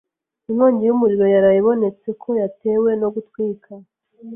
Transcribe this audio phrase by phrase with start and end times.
[0.49, 3.71] Inkongi y'umuriro yaraye ibonetse ko yatewe no gutwika.